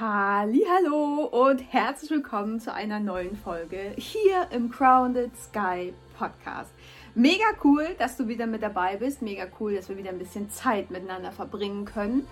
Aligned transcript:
Hallo 0.00 1.24
und 1.24 1.58
herzlich 1.72 2.12
willkommen 2.12 2.60
zu 2.60 2.72
einer 2.72 3.00
neuen 3.00 3.36
Folge 3.36 3.94
hier 3.96 4.46
im 4.52 4.70
Grounded 4.70 5.32
Sky 5.36 5.92
Podcast. 6.16 6.70
Mega 7.16 7.46
cool, 7.64 7.96
dass 7.98 8.16
du 8.16 8.28
wieder 8.28 8.46
mit 8.46 8.62
dabei 8.62 8.96
bist. 8.98 9.22
Mega 9.22 9.48
cool, 9.58 9.74
dass 9.74 9.88
wir 9.88 9.96
wieder 9.96 10.10
ein 10.10 10.20
bisschen 10.20 10.50
Zeit 10.50 10.92
miteinander 10.92 11.32
verbringen 11.32 11.84
können. 11.84 12.28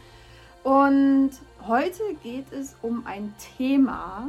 Und 0.63 1.31
heute 1.67 2.05
geht 2.23 2.53
es 2.53 2.77
um 2.83 3.05
ein 3.05 3.35
Thema, 3.57 4.29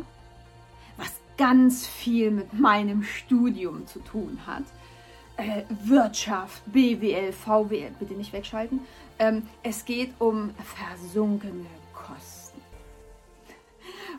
was 0.97 1.13
ganz 1.37 1.85
viel 1.85 2.31
mit 2.31 2.53
meinem 2.53 3.03
Studium 3.03 3.85
zu 3.85 3.99
tun 3.99 4.39
hat. 4.47 4.63
Äh, 5.35 5.61
Wirtschaft, 5.83 6.63
BWL, 6.73 7.33
VWL, 7.33 7.91
bitte 7.99 8.15
nicht 8.15 8.33
wegschalten. 8.33 8.79
Ähm, 9.19 9.43
es 9.61 9.85
geht 9.85 10.15
um 10.17 10.55
versunkene 10.75 11.67
Kosten. 11.93 12.36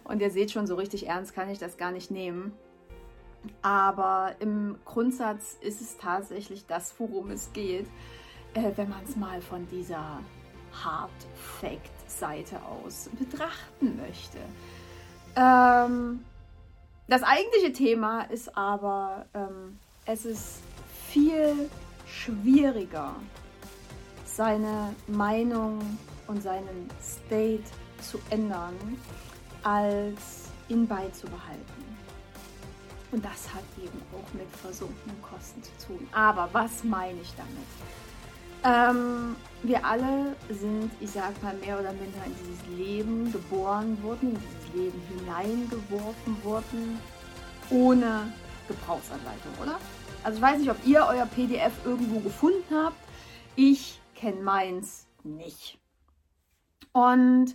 Und 0.09 0.21
ihr 0.21 0.31
seht 0.31 0.51
schon, 0.51 0.67
so 0.67 0.75
richtig 0.75 1.07
ernst 1.07 1.35
kann 1.35 1.51
ich 1.51 1.59
das 1.59 1.77
gar 1.77 1.93
nicht 1.93 2.11
nehmen. 2.11 2.53
Aber 3.63 4.35
im 4.41 4.77
Grundsatz 4.85 5.57
ist 5.61 5.81
es 5.81 5.97
tatsächlich 5.99 6.67
das, 6.67 6.95
worum 6.99 7.31
es 7.31 7.53
geht, 7.53 7.87
äh, 8.55 8.73
wenn 8.77 8.89
man 8.89 9.05
es 9.05 9.17
mal 9.17 9.41
von 9.41 9.69
dieser 9.69 10.21
Hard-Fact-Seite 10.73 12.61
aus 12.63 13.11
betrachten 13.19 13.97
möchte. 13.99 14.39
Ähm, 15.37 16.25
das 17.07 17.23
eigentliche 17.23 17.73
Thema 17.73 18.23
ist 18.23 18.57
aber, 18.57 19.27
ähm, 19.35 19.79
es 20.07 20.25
ist 20.25 20.61
viel 21.09 21.71
schwieriger, 22.07 23.15
seine 24.25 24.95
Meinung 25.07 25.81
und 26.27 26.43
seinen 26.43 26.89
State 27.03 27.65
zu 28.01 28.19
ändern, 28.31 28.75
als 29.63 30.51
ihn 30.69 30.87
beizubehalten. 30.87 31.89
Und 33.11 33.25
das 33.25 33.53
hat 33.55 33.65
eben 33.83 34.01
auch 34.13 34.35
mit 34.35 34.51
versunkenen 34.57 35.21
Kosten 35.23 35.63
zu 35.63 35.71
tun. 35.87 36.07
Aber 36.13 36.49
was 36.53 36.85
meine 36.85 37.21
ich 37.21 37.33
damit? 37.37 37.67
Ähm, 38.65 39.37
wir 39.63 39.85
alle 39.85 40.37
sind, 40.51 40.91
ich 41.01 41.11
sag 41.11 41.43
mal, 41.43 41.55
mehr 41.55 41.79
oder 41.79 41.93
minder 41.93 42.19
in 42.27 42.35
dieses 42.43 42.79
Leben 42.79 43.33
geboren 43.33 44.03
worden, 44.03 44.31
in 44.31 44.41
dieses 44.41 44.75
Leben 44.75 45.03
hineingeworfen 45.17 46.45
worden, 46.45 47.01
ohne 47.71 48.33
Gebrauchsanleitung, 48.67 49.53
oder? 49.63 49.79
Also 50.25 50.39
ich 50.39 50.43
weiß 50.43 50.59
nicht, 50.59 50.71
ob 50.71 50.87
ihr 50.87 51.07
euer 51.09 51.27
PDF 51.27 51.73
irgendwo 51.85 52.21
gefunden 52.21 52.75
habt. 52.75 52.97
Ich 53.57 54.01
kenne 54.15 54.43
meins 54.43 55.07
nicht. 55.23 55.79
Und 56.93 57.55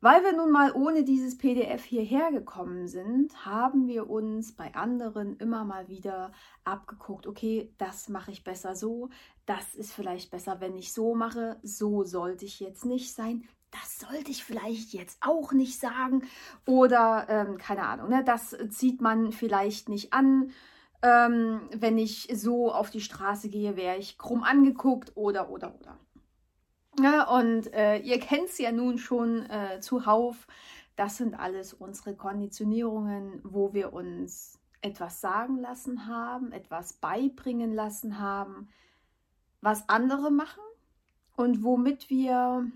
weil 0.00 0.22
wir 0.22 0.32
nun 0.32 0.52
mal 0.52 0.72
ohne 0.72 1.02
dieses 1.02 1.36
PDF 1.36 1.84
hierher 1.84 2.30
gekommen 2.30 2.86
sind, 2.86 3.44
haben 3.44 3.88
wir 3.88 4.08
uns 4.08 4.54
bei 4.54 4.74
anderen 4.74 5.36
immer 5.38 5.64
mal 5.64 5.88
wieder 5.88 6.32
abgeguckt, 6.64 7.26
okay, 7.26 7.72
das 7.78 8.08
mache 8.08 8.30
ich 8.30 8.44
besser 8.44 8.76
so, 8.76 9.10
das 9.46 9.74
ist 9.74 9.92
vielleicht 9.92 10.30
besser, 10.30 10.60
wenn 10.60 10.76
ich 10.76 10.92
so 10.92 11.14
mache, 11.14 11.58
so 11.62 12.04
sollte 12.04 12.44
ich 12.44 12.60
jetzt 12.60 12.84
nicht 12.84 13.12
sein, 13.12 13.44
das 13.70 13.98
sollte 13.98 14.30
ich 14.30 14.44
vielleicht 14.44 14.92
jetzt 14.92 15.18
auch 15.20 15.52
nicht 15.52 15.78
sagen 15.78 16.22
oder 16.66 17.26
ähm, 17.28 17.58
keine 17.58 17.82
Ahnung, 17.82 18.08
ne, 18.08 18.22
das 18.24 18.56
zieht 18.70 19.00
man 19.00 19.32
vielleicht 19.32 19.88
nicht 19.88 20.12
an. 20.12 20.52
Ähm, 21.00 21.60
wenn 21.72 21.96
ich 21.96 22.28
so 22.34 22.72
auf 22.72 22.90
die 22.90 23.00
Straße 23.00 23.50
gehe, 23.50 23.76
wäre 23.76 23.98
ich 23.98 24.18
krumm 24.18 24.42
angeguckt 24.42 25.16
oder 25.16 25.48
oder 25.50 25.74
oder. 25.78 25.96
Ja, 27.00 27.28
und 27.28 27.72
äh, 27.74 27.98
ihr 27.98 28.18
kennt 28.18 28.46
es 28.48 28.58
ja 28.58 28.72
nun 28.72 28.98
schon 28.98 29.48
äh, 29.48 29.80
zuhauf. 29.80 30.48
Das 30.96 31.16
sind 31.16 31.38
alles 31.38 31.72
unsere 31.72 32.16
Konditionierungen, 32.16 33.40
wo 33.44 33.72
wir 33.72 33.92
uns 33.92 34.58
etwas 34.80 35.20
sagen 35.20 35.58
lassen 35.58 36.06
haben, 36.06 36.50
etwas 36.50 36.94
beibringen 36.94 37.72
lassen 37.72 38.18
haben, 38.18 38.68
was 39.60 39.88
andere 39.88 40.30
machen 40.30 40.62
und 41.36 41.62
womit 41.62 42.10
wir, 42.10 42.70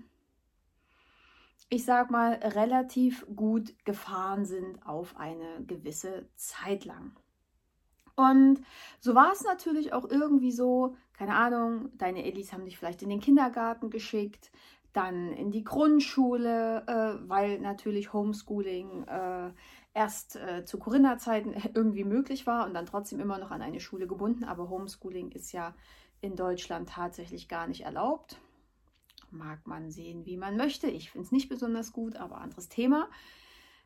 ich 1.69 1.83
sag 1.83 2.09
mal, 2.11 2.33
relativ 2.35 3.25
gut 3.35 3.73
gefahren 3.83 4.45
sind 4.45 4.85
auf 4.85 5.17
eine 5.17 5.65
gewisse 5.65 6.29
Zeit 6.35 6.85
lang. 6.85 7.13
Und 8.15 8.61
so 8.99 9.15
war 9.15 9.31
es 9.33 9.43
natürlich 9.43 9.91
auch 9.91 10.09
irgendwie 10.09 10.51
so, 10.51 10.95
keine 11.13 11.35
Ahnung, 11.35 11.89
deine 11.97 12.23
Ellis 12.23 12.53
haben 12.53 12.65
dich 12.65 12.77
vielleicht 12.77 13.01
in 13.01 13.09
den 13.09 13.19
Kindergarten 13.19 13.89
geschickt, 13.89 14.51
dann 14.93 15.31
in 15.33 15.51
die 15.51 15.63
Grundschule, 15.63 16.83
äh, 16.87 17.29
weil 17.29 17.59
natürlich 17.59 18.13
Homeschooling 18.13 19.03
äh, 19.07 19.51
erst 19.93 20.35
äh, 20.35 20.65
zu 20.65 20.77
Corinna-Zeiten 20.77 21.55
irgendwie 21.73 22.03
möglich 22.03 22.47
war 22.47 22.65
und 22.65 22.73
dann 22.73 22.85
trotzdem 22.85 23.19
immer 23.19 23.37
noch 23.37 23.51
an 23.51 23.61
eine 23.61 23.79
Schule 23.79 24.07
gebunden. 24.07 24.43
Aber 24.43 24.69
Homeschooling 24.69 25.31
ist 25.31 25.51
ja 25.51 25.75
in 26.21 26.35
Deutschland 26.35 26.89
tatsächlich 26.89 27.47
gar 27.47 27.67
nicht 27.67 27.81
erlaubt. 27.81 28.39
Mag 29.29 29.65
man 29.65 29.89
sehen, 29.89 30.25
wie 30.25 30.37
man 30.37 30.57
möchte. 30.57 30.87
Ich 30.87 31.11
finde 31.11 31.25
es 31.25 31.31
nicht 31.31 31.49
besonders 31.49 31.91
gut, 31.91 32.15
aber 32.15 32.37
anderes 32.37 32.69
Thema. 32.69 33.09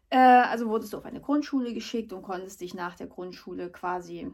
Äh, 0.09 0.17
also 0.17 0.67
wurdest 0.67 0.94
du 0.94 0.97
auf 0.97 1.05
eine 1.05 1.21
Grundschule 1.21 1.73
geschickt 1.73 2.13
und 2.13 2.21
konntest 2.21 2.61
dich 2.61 2.73
nach 2.73 2.95
der 2.95 3.07
Grundschule 3.07 3.71
quasi 3.71 4.31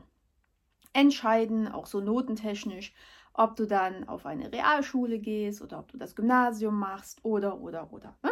entscheiden, 0.93 1.67
auch 1.67 1.85
so 1.85 1.99
notentechnisch, 1.99 2.93
ob 3.33 3.55
du 3.55 3.65
dann 3.65 4.07
auf 4.07 4.25
eine 4.25 4.51
Realschule 4.51 5.19
gehst 5.19 5.61
oder 5.61 5.79
ob 5.79 5.91
du 5.91 5.97
das 5.97 6.15
Gymnasium 6.15 6.77
machst 6.77 7.23
oder, 7.23 7.59
oder, 7.59 7.91
oder. 7.91 8.15
Ne? 8.23 8.31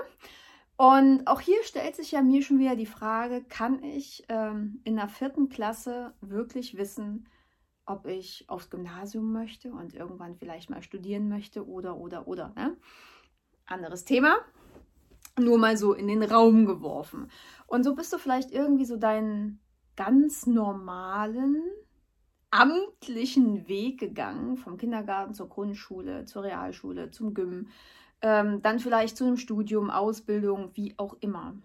Und 0.77 1.27
auch 1.27 1.41
hier 1.41 1.63
stellt 1.63 1.95
sich 1.95 2.11
ja 2.11 2.21
mir 2.21 2.41
schon 2.41 2.59
wieder 2.59 2.75
die 2.75 2.85
Frage, 2.85 3.43
kann 3.43 3.83
ich 3.83 4.23
ähm, 4.29 4.81
in 4.83 4.95
der 4.95 5.07
vierten 5.07 5.49
Klasse 5.49 6.13
wirklich 6.21 6.77
wissen, 6.77 7.27
ob 7.85 8.05
ich 8.07 8.45
aufs 8.47 8.69
Gymnasium 8.69 9.31
möchte 9.31 9.71
und 9.71 9.93
irgendwann 9.93 10.35
vielleicht 10.35 10.69
mal 10.69 10.81
studieren 10.81 11.29
möchte 11.29 11.67
oder, 11.67 11.97
oder, 11.97 12.27
oder. 12.27 12.53
Ne? 12.55 12.77
Anderes 13.65 14.05
Thema 14.05 14.37
nur 15.39 15.57
mal 15.57 15.77
so 15.77 15.93
in 15.93 16.07
den 16.07 16.23
Raum 16.23 16.65
geworfen. 16.65 17.29
Und 17.67 17.83
so 17.83 17.95
bist 17.95 18.11
du 18.13 18.17
vielleicht 18.17 18.51
irgendwie 18.51 18.85
so 18.85 18.97
deinen 18.97 19.59
ganz 19.95 20.45
normalen, 20.45 21.61
amtlichen 22.51 23.67
Weg 23.67 23.99
gegangen, 23.99 24.57
vom 24.57 24.77
Kindergarten 24.77 25.33
zur 25.33 25.49
Grundschule, 25.49 26.25
zur 26.25 26.43
Realschule, 26.43 27.11
zum 27.11 27.33
Gym, 27.33 27.69
ähm, 28.21 28.61
dann 28.61 28.79
vielleicht 28.79 29.17
zu 29.17 29.25
einem 29.25 29.37
Studium, 29.37 29.89
Ausbildung, 29.89 30.71
wie 30.73 30.93
auch 30.97 31.15
immer. 31.21 31.55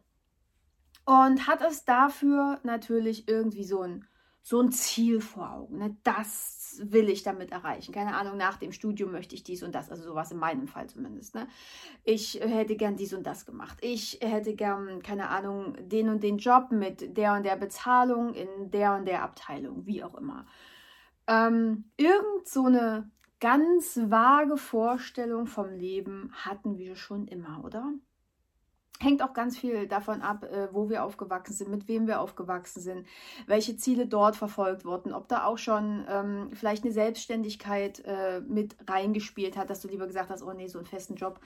Und 1.04 1.46
hat 1.46 1.60
es 1.62 1.84
dafür 1.84 2.58
natürlich 2.62 3.28
irgendwie 3.28 3.64
so 3.64 3.82
ein 3.82 4.06
so 4.46 4.60
ein 4.60 4.70
Ziel 4.70 5.20
vor 5.20 5.50
Augen. 5.50 5.78
Ne? 5.78 5.96
Das 6.04 6.80
will 6.80 7.08
ich 7.08 7.24
damit 7.24 7.50
erreichen. 7.50 7.92
Keine 7.92 8.14
Ahnung, 8.14 8.36
nach 8.36 8.58
dem 8.58 8.70
Studium 8.70 9.10
möchte 9.10 9.34
ich 9.34 9.42
dies 9.42 9.64
und 9.64 9.74
das, 9.74 9.90
also 9.90 10.04
sowas 10.04 10.30
in 10.30 10.38
meinem 10.38 10.68
Fall 10.68 10.88
zumindest. 10.88 11.34
Ne? 11.34 11.48
Ich 12.04 12.38
hätte 12.40 12.76
gern 12.76 12.94
dies 12.94 13.12
und 13.12 13.26
das 13.26 13.44
gemacht. 13.44 13.76
Ich 13.80 14.20
hätte 14.22 14.54
gern, 14.54 15.02
keine 15.02 15.30
Ahnung, 15.30 15.76
den 15.88 16.08
und 16.10 16.22
den 16.22 16.38
Job 16.38 16.70
mit 16.70 17.16
der 17.16 17.32
und 17.32 17.42
der 17.42 17.56
Bezahlung 17.56 18.34
in 18.34 18.70
der 18.70 18.94
und 18.94 19.06
der 19.06 19.24
Abteilung, 19.24 19.84
wie 19.84 20.04
auch 20.04 20.14
immer. 20.14 20.46
Ähm, 21.26 21.90
irgend 21.96 22.46
so 22.46 22.66
eine 22.66 23.10
ganz 23.40 23.98
vage 24.10 24.56
Vorstellung 24.56 25.46
vom 25.46 25.70
Leben 25.70 26.32
hatten 26.32 26.78
wir 26.78 26.96
schon 26.96 27.26
immer, 27.28 27.64
oder? 27.64 27.92
hängt 29.00 29.22
auch 29.22 29.32
ganz 29.34 29.58
viel 29.58 29.86
davon 29.86 30.22
ab, 30.22 30.44
äh, 30.44 30.68
wo 30.72 30.88
wir 30.88 31.04
aufgewachsen 31.04 31.52
sind, 31.52 31.70
mit 31.70 31.88
wem 31.88 32.06
wir 32.06 32.20
aufgewachsen 32.20 32.80
sind, 32.80 33.06
welche 33.46 33.76
Ziele 33.76 34.06
dort 34.06 34.36
verfolgt 34.36 34.84
wurden, 34.84 35.12
ob 35.12 35.28
da 35.28 35.44
auch 35.44 35.58
schon 35.58 36.04
ähm, 36.08 36.50
vielleicht 36.52 36.84
eine 36.84 36.92
Selbstständigkeit 36.92 38.02
äh, 38.06 38.40
mit 38.40 38.76
reingespielt 38.88 39.56
hat, 39.56 39.70
dass 39.70 39.80
du 39.80 39.88
lieber 39.88 40.06
gesagt 40.06 40.30
hast, 40.30 40.42
oh 40.42 40.52
nee, 40.52 40.68
so 40.68 40.78
einen 40.78 40.86
festen 40.86 41.16
Job, 41.16 41.40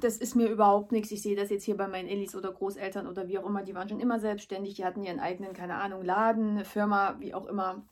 das 0.00 0.16
ist 0.16 0.34
mir 0.34 0.48
überhaupt 0.48 0.92
nichts. 0.92 1.10
Ich 1.10 1.22
sehe 1.22 1.36
das 1.36 1.50
jetzt 1.50 1.64
hier 1.64 1.76
bei 1.76 1.88
meinen 1.88 2.08
Ellis 2.08 2.34
oder 2.34 2.52
Großeltern 2.52 3.06
oder 3.06 3.28
wie 3.28 3.38
auch 3.38 3.46
immer, 3.46 3.62
die 3.62 3.74
waren 3.74 3.88
schon 3.88 4.00
immer 4.00 4.18
selbstständig, 4.18 4.74
die 4.74 4.84
hatten 4.84 5.02
ihren 5.02 5.20
eigenen, 5.20 5.52
keine 5.52 5.74
Ahnung, 5.74 6.02
Laden, 6.02 6.64
Firma, 6.64 7.16
wie 7.18 7.34
auch 7.34 7.46
immer. 7.46 7.82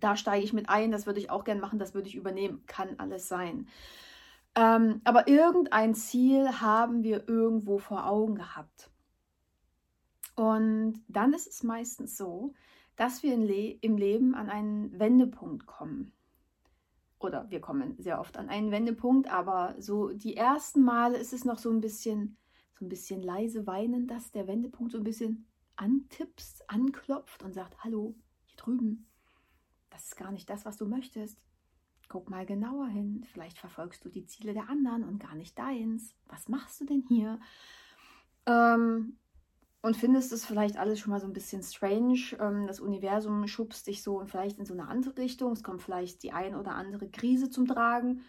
Da 0.00 0.16
steige 0.16 0.44
ich 0.44 0.52
mit 0.52 0.68
ein, 0.68 0.90
das 0.90 1.06
würde 1.06 1.20
ich 1.20 1.30
auch 1.30 1.44
gern 1.44 1.60
machen, 1.60 1.78
das 1.78 1.94
würde 1.94 2.08
ich 2.08 2.14
übernehmen, 2.14 2.62
kann 2.66 2.98
alles 2.98 3.28
sein. 3.28 3.66
Ähm, 4.54 5.00
aber 5.04 5.28
irgendein 5.28 5.94
Ziel 5.94 6.60
haben 6.60 7.02
wir 7.02 7.28
irgendwo 7.28 7.78
vor 7.78 8.06
Augen 8.06 8.34
gehabt. 8.34 8.90
Und 10.34 11.02
dann 11.08 11.32
ist 11.32 11.48
es 11.48 11.62
meistens 11.62 12.16
so, 12.16 12.54
dass 12.96 13.22
wir 13.22 13.34
im 13.34 13.96
Leben 13.96 14.34
an 14.34 14.50
einen 14.50 14.98
Wendepunkt 14.98 15.66
kommen. 15.66 16.12
Oder 17.18 17.50
wir 17.50 17.60
kommen 17.60 17.96
sehr 17.98 18.20
oft 18.20 18.36
an 18.36 18.48
einen 18.48 18.70
Wendepunkt, 18.70 19.28
aber 19.28 19.74
so 19.78 20.10
die 20.10 20.36
ersten 20.36 20.82
Male 20.82 21.18
ist 21.18 21.32
es 21.32 21.44
noch 21.44 21.58
so 21.58 21.70
ein 21.70 21.80
bisschen, 21.80 22.36
so 22.78 22.84
ein 22.84 22.88
bisschen 22.88 23.22
leise 23.22 23.66
weinen, 23.66 24.06
dass 24.06 24.30
der 24.30 24.46
Wendepunkt 24.46 24.92
so 24.92 24.98
ein 24.98 25.04
bisschen 25.04 25.46
antippst, 25.74 26.70
anklopft 26.70 27.42
und 27.42 27.54
sagt, 27.54 27.82
hallo, 27.82 28.14
hier 28.44 28.56
drüben, 28.56 29.07
das 29.98 30.04
ist 30.04 30.16
gar 30.16 30.30
nicht 30.30 30.48
das, 30.48 30.64
was 30.64 30.76
du 30.76 30.86
möchtest. 30.86 31.40
Guck 32.08 32.30
mal 32.30 32.46
genauer 32.46 32.86
hin. 32.86 33.26
Vielleicht 33.32 33.58
verfolgst 33.58 34.04
du 34.04 34.08
die 34.08 34.24
Ziele 34.24 34.54
der 34.54 34.70
anderen 34.70 35.02
und 35.02 35.18
gar 35.18 35.34
nicht 35.34 35.58
deins. 35.58 36.14
Was 36.28 36.48
machst 36.48 36.80
du 36.80 36.84
denn 36.84 37.04
hier? 37.08 37.40
Ähm, 38.46 39.18
und 39.82 39.96
findest 39.96 40.32
es 40.32 40.46
vielleicht 40.46 40.76
alles 40.76 41.00
schon 41.00 41.10
mal 41.10 41.20
so 41.20 41.26
ein 41.26 41.32
bisschen 41.32 41.64
strange. 41.64 42.36
Ähm, 42.38 42.68
das 42.68 42.78
Universum 42.78 43.48
schubst 43.48 43.88
dich 43.88 44.04
so 44.04 44.20
und 44.20 44.30
vielleicht 44.30 44.60
in 44.60 44.66
so 44.66 44.72
eine 44.72 44.86
andere 44.86 45.16
Richtung. 45.18 45.50
Es 45.50 45.64
kommt 45.64 45.82
vielleicht 45.82 46.22
die 46.22 46.32
ein 46.32 46.54
oder 46.54 46.76
andere 46.76 47.08
Krise 47.08 47.50
zum 47.50 47.66
Tragen. 47.66 48.20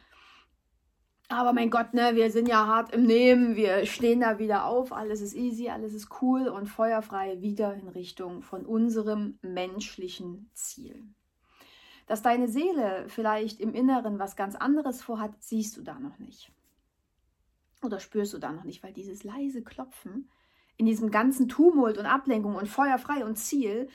Aber 1.28 1.54
mein 1.54 1.70
Gott, 1.70 1.94
ne, 1.94 2.16
wir 2.16 2.32
sind 2.32 2.48
ja 2.48 2.66
hart 2.66 2.96
im 2.96 3.06
Nehmen, 3.06 3.56
wir 3.56 3.86
stehen 3.86 4.22
da 4.22 4.40
wieder 4.40 4.66
auf, 4.66 4.92
alles 4.92 5.22
ist 5.22 5.36
easy, 5.36 5.70
alles 5.70 5.94
ist 5.94 6.10
cool 6.24 6.48
und 6.48 6.66
feuerfrei 6.66 7.40
wieder 7.44 7.76
in 7.76 7.88
Richtung 7.90 8.42
von 8.42 8.66
unserem 8.66 9.38
menschlichen 9.44 10.50
Ziel. 10.56 11.08
Dass 12.10 12.24
deine 12.24 12.48
Seele 12.48 13.06
vielleicht 13.08 13.60
im 13.60 13.76
Inneren 13.76 14.18
was 14.18 14.36
ganz 14.36 14.56
anderes 14.56 15.00
vorhat, 15.00 15.32
siehst 15.44 15.78
du 15.78 15.84
da 15.84 16.00
noch 16.00 16.18
nicht. 16.18 16.52
Oder 17.84 18.00
spürst 18.00 18.34
du 18.34 18.40
da 18.40 18.52
noch 18.52 18.64
nicht, 18.64 18.82
weil 18.82 18.94
dieses 18.94 19.24
leise 19.24 19.62
Klopfen 19.62 20.28
in 20.76 20.88
diesem 20.88 21.12
ganzen 21.12 21.48
Tumult 21.48 22.00
und 22.00 22.08
Ablenkung 22.08 22.56
und 22.56 22.68
feuerfrei 22.68 23.24
und 23.24 23.36
Ziel 23.36 23.90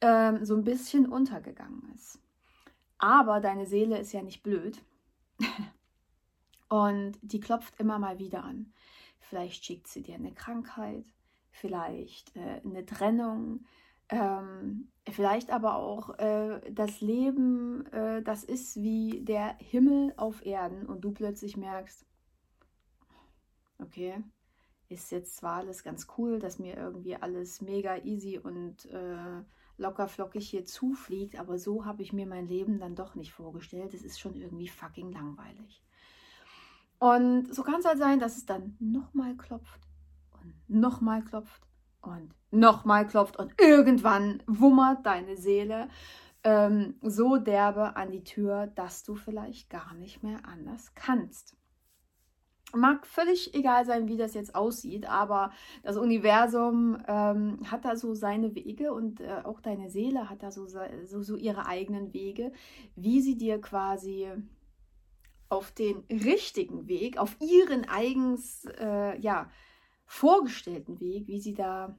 ähm, 0.00 0.44
so 0.44 0.54
ein 0.54 0.62
bisschen 0.62 1.08
untergegangen 1.08 1.82
ist. 1.96 2.20
Aber 2.96 3.40
deine 3.40 3.66
Seele 3.66 3.98
ist 3.98 4.12
ja 4.12 4.22
nicht 4.22 4.44
blöd. 4.44 4.80
Und 6.68 7.18
die 7.22 7.40
klopft 7.40 7.80
immer 7.80 7.98
mal 7.98 8.20
wieder 8.20 8.44
an. 8.44 8.72
Vielleicht 9.18 9.64
schickt 9.64 9.88
sie 9.88 10.02
dir 10.02 10.14
eine 10.14 10.32
Krankheit, 10.32 11.06
vielleicht 11.50 12.36
äh, 12.36 12.60
eine 12.64 12.86
Trennung, 12.86 13.64
ähm, 14.08 14.88
vielleicht 15.08 15.50
aber 15.50 15.76
auch 15.76 16.18
äh, 16.18 16.60
das 16.70 17.00
Leben, 17.00 17.86
äh, 17.92 18.22
das 18.22 18.44
ist 18.44 18.76
wie 18.76 19.22
der 19.22 19.56
Himmel 19.58 20.14
auf 20.16 20.44
Erden 20.44 20.86
und 20.86 21.02
du 21.02 21.12
plötzlich 21.12 21.56
merkst, 21.56 22.06
okay, 23.78 24.22
ist 24.88 25.10
jetzt 25.10 25.36
zwar 25.36 25.56
alles 25.56 25.84
ganz 25.84 26.06
cool, 26.16 26.38
dass 26.38 26.58
mir 26.58 26.76
irgendwie 26.76 27.16
alles 27.16 27.60
mega 27.60 27.98
easy 27.98 28.38
und 28.38 28.86
äh, 28.86 29.42
locker 29.76 30.08
flockig 30.08 30.48
hier 30.48 30.64
zufliegt, 30.64 31.38
aber 31.38 31.58
so 31.58 31.84
habe 31.84 32.02
ich 32.02 32.12
mir 32.12 32.26
mein 32.26 32.48
Leben 32.48 32.78
dann 32.78 32.94
doch 32.94 33.14
nicht 33.14 33.32
vorgestellt. 33.32 33.94
Es 33.94 34.02
ist 34.02 34.18
schon 34.18 34.34
irgendwie 34.34 34.68
fucking 34.68 35.12
langweilig. 35.12 35.82
Und 36.98 37.54
so 37.54 37.62
kann 37.62 37.80
es 37.80 37.86
halt 37.86 37.98
sein, 37.98 38.18
dass 38.18 38.36
es 38.36 38.46
dann 38.46 38.76
nochmal 38.80 39.36
klopft 39.36 39.86
und 40.40 40.54
nochmal 40.68 41.22
klopft 41.22 41.62
und 42.02 42.34
nochmal 42.50 43.06
klopft 43.06 43.38
und 43.38 43.52
irgendwann 43.60 44.42
wummert 44.46 45.04
deine 45.04 45.36
Seele 45.36 45.88
ähm, 46.44 46.94
so 47.02 47.36
derbe 47.36 47.96
an 47.96 48.10
die 48.10 48.24
Tür, 48.24 48.68
dass 48.68 49.02
du 49.02 49.14
vielleicht 49.14 49.70
gar 49.70 49.94
nicht 49.94 50.22
mehr 50.22 50.38
anders 50.44 50.94
kannst. 50.94 51.56
Mag 52.74 53.06
völlig 53.06 53.54
egal 53.54 53.86
sein, 53.86 54.08
wie 54.08 54.18
das 54.18 54.34
jetzt 54.34 54.54
aussieht, 54.54 55.08
aber 55.08 55.52
das 55.82 55.96
Universum 55.96 56.98
ähm, 57.06 57.60
hat 57.70 57.86
da 57.86 57.96
so 57.96 58.14
seine 58.14 58.54
Wege 58.54 58.92
und 58.92 59.20
äh, 59.20 59.40
auch 59.44 59.60
deine 59.60 59.88
Seele 59.88 60.28
hat 60.28 60.42
da 60.42 60.50
so, 60.50 60.66
so, 60.66 61.22
so 61.22 61.36
ihre 61.36 61.66
eigenen 61.66 62.12
Wege, 62.12 62.52
wie 62.94 63.22
sie 63.22 63.38
dir 63.38 63.58
quasi 63.58 64.28
auf 65.48 65.70
den 65.70 66.04
richtigen 66.10 66.88
Weg, 66.88 67.16
auf 67.16 67.36
ihren 67.40 67.88
eigens 67.88 68.66
äh, 68.78 69.18
ja, 69.18 69.50
vorgestellten 70.08 71.00
Weg, 71.00 71.28
wie 71.28 71.38
sie 71.38 71.54
da 71.54 71.96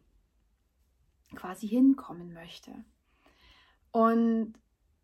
quasi 1.35 1.67
hinkommen 1.67 2.33
möchte. 2.33 2.73
Und 3.91 4.55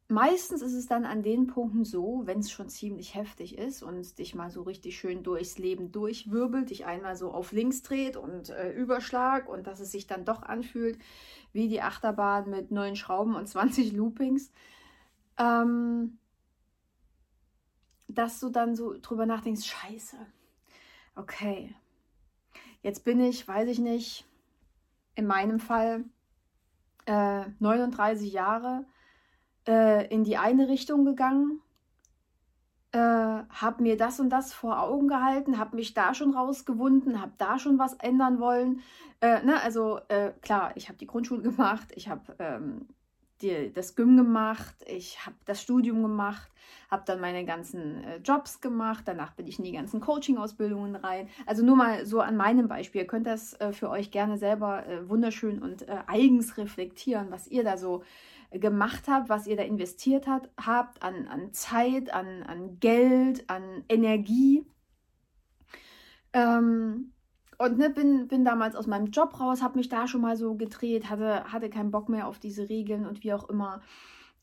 meistens 0.07 0.63
ist 0.63 0.73
es 0.73 0.87
dann 0.87 1.05
an 1.05 1.21
den 1.21 1.45
Punkten 1.45 1.85
so, 1.85 2.23
wenn 2.25 2.39
es 2.39 2.51
schon 2.51 2.67
ziemlich 2.67 3.13
heftig 3.13 3.59
ist 3.59 3.83
und 3.83 4.17
dich 4.17 4.33
mal 4.33 4.49
so 4.49 4.63
richtig 4.63 4.97
schön 4.97 5.21
durchs 5.21 5.59
Leben 5.59 5.91
durchwirbelt, 5.91 6.71
dich 6.71 6.85
einmal 6.85 7.15
so 7.15 7.31
auf 7.31 7.51
links 7.51 7.83
dreht 7.83 8.17
und 8.17 8.49
äh, 8.49 8.71
Überschlag 8.71 9.47
und 9.47 9.67
dass 9.67 9.79
es 9.79 9.91
sich 9.91 10.07
dann 10.07 10.25
doch 10.25 10.41
anfühlt 10.41 10.97
wie 11.53 11.67
die 11.67 11.81
Achterbahn 11.81 12.49
mit 12.49 12.71
neun 12.71 12.95
Schrauben 12.95 13.35
und 13.35 13.47
20 13.47 13.93
Loopings. 13.93 14.51
Ähm, 15.37 16.17
dass 18.07 18.39
du 18.39 18.49
dann 18.49 18.75
so 18.75 18.95
drüber 18.99 19.27
nachdenkst, 19.27 19.65
scheiße, 19.65 20.17
okay, 21.15 21.75
jetzt 22.85 23.03
bin 23.03 23.19
ich, 23.19 23.47
weiß 23.47 23.67
ich 23.67 23.79
nicht, 23.79 24.25
in 25.15 25.25
meinem 25.25 25.59
Fall 25.59 26.05
äh, 27.07 27.45
39 27.57 28.31
Jahre 28.31 28.85
äh, 29.67 30.07
in 30.13 30.23
die 30.23 30.37
eine 30.37 30.67
Richtung 30.67 31.03
gegangen, 31.03 31.61
äh, 32.91 32.99
habe 32.99 33.81
mir 33.81 33.97
das 33.97 34.19
und 34.19 34.29
das 34.29 34.53
vor 34.53 34.79
Augen 34.79 35.07
gehalten, 35.07 35.57
habe 35.57 35.75
mich 35.75 35.95
da 35.95 36.13
schon 36.13 36.35
rausgewunden, 36.35 37.19
habe 37.19 37.31
da 37.39 37.57
schon 37.57 37.79
was 37.79 37.95
ändern 37.95 38.39
wollen. 38.39 38.81
Äh, 39.19 39.41
ne, 39.43 39.59
also 39.63 39.99
äh, 40.09 40.33
klar, 40.43 40.71
ich 40.75 40.87
habe 40.87 40.99
die 40.99 41.07
Grundschule 41.07 41.41
gemacht, 41.51 41.87
ich 41.95 42.07
habe 42.07 42.35
ähm, 42.37 42.87
die, 43.41 43.71
das 43.73 43.95
Gym 43.95 44.17
gemacht, 44.17 44.75
ich 44.87 45.25
habe 45.25 45.35
das 45.45 45.61
Studium 45.61 46.01
gemacht, 46.01 46.49
habe 46.89 47.03
dann 47.05 47.19
meine 47.19 47.45
ganzen 47.45 48.03
äh, 48.03 48.17
Jobs 48.17 48.61
gemacht, 48.61 49.03
danach 49.07 49.33
bin 49.33 49.47
ich 49.47 49.59
in 49.59 49.65
die 49.65 49.71
ganzen 49.71 49.99
Coaching-Ausbildungen 49.99 50.95
rein. 50.95 51.29
Also 51.45 51.65
nur 51.65 51.75
mal 51.75 52.05
so 52.05 52.21
an 52.21 52.37
meinem 52.37 52.67
Beispiel. 52.67 53.01
Ihr 53.01 53.07
könnt 53.07 53.27
das 53.27 53.53
äh, 53.59 53.73
für 53.73 53.89
euch 53.89 54.11
gerne 54.11 54.37
selber 54.37 54.85
äh, 54.87 55.09
wunderschön 55.09 55.61
und 55.61 55.87
äh, 55.87 55.97
eigens 56.07 56.57
reflektieren, 56.57 57.31
was 57.31 57.47
ihr 57.47 57.63
da 57.63 57.77
so 57.77 58.03
äh, 58.51 58.59
gemacht 58.59 59.03
habt, 59.07 59.29
was 59.29 59.47
ihr 59.47 59.57
da 59.57 59.63
investiert 59.63 60.27
hat, 60.27 60.49
habt 60.63 61.03
an, 61.03 61.27
an 61.27 61.53
Zeit, 61.53 62.13
an, 62.13 62.43
an 62.43 62.79
Geld, 62.79 63.49
an 63.49 63.83
Energie. 63.89 64.65
Ähm, 66.33 67.13
und 67.57 67.77
ne, 67.77 67.89
bin, 67.89 68.27
bin 68.27 68.45
damals 68.45 68.75
aus 68.75 68.87
meinem 68.87 69.07
Job 69.07 69.39
raus, 69.39 69.61
habe 69.61 69.77
mich 69.77 69.89
da 69.89 70.07
schon 70.07 70.21
mal 70.21 70.35
so 70.37 70.55
gedreht, 70.55 71.09
hatte, 71.09 71.45
hatte 71.51 71.69
keinen 71.69 71.91
Bock 71.91 72.09
mehr 72.09 72.27
auf 72.27 72.39
diese 72.39 72.69
Regeln 72.69 73.05
und 73.05 73.23
wie 73.23 73.33
auch 73.33 73.49
immer. 73.49 73.81